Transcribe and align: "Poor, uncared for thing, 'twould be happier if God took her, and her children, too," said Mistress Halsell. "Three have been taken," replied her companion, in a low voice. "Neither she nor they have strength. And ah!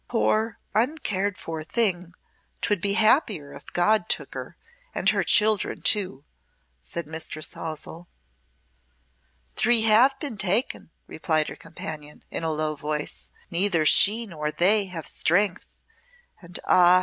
"Poor, 0.09 0.57
uncared 0.73 1.37
for 1.37 1.63
thing, 1.63 2.15
'twould 2.63 2.81
be 2.81 2.93
happier 2.93 3.53
if 3.53 3.67
God 3.71 4.09
took 4.09 4.33
her, 4.33 4.57
and 4.95 5.07
her 5.09 5.23
children, 5.23 5.83
too," 5.83 6.25
said 6.81 7.05
Mistress 7.05 7.53
Halsell. 7.53 8.07
"Three 9.55 9.81
have 9.83 10.17
been 10.19 10.37
taken," 10.39 10.89
replied 11.05 11.49
her 11.49 11.55
companion, 11.55 12.23
in 12.31 12.43
a 12.43 12.49
low 12.49 12.75
voice. 12.75 13.29
"Neither 13.51 13.85
she 13.85 14.25
nor 14.25 14.49
they 14.49 14.85
have 14.85 15.05
strength. 15.05 15.67
And 16.41 16.59
ah! 16.65 16.99